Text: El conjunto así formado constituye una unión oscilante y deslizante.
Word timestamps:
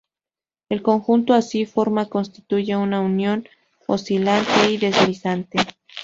El 0.69 0.81
conjunto 0.81 1.35
así 1.35 1.67
formado 1.67 2.09
constituye 2.09 2.75
una 2.75 3.01
unión 3.01 3.47
oscilante 3.85 4.71
y 4.71 4.77
deslizante. 4.77 5.59